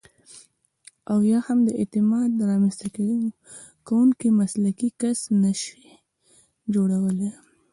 او 1.11 1.19
یا 1.31 1.39
هم 1.47 1.57
د 1.67 1.69
اعتماد 1.79 2.31
رامنځته 2.49 2.87
کوونکی 3.87 4.27
مسلکي 4.39 4.89
کس 5.01 5.19
نشئ 5.41 5.81
جوړولای. 6.73 7.31